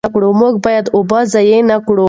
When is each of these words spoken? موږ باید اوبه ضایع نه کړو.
موږ 0.41 0.53
باید 0.65 0.85
اوبه 0.95 1.19
ضایع 1.33 1.59
نه 1.69 1.77
کړو. 1.85 1.99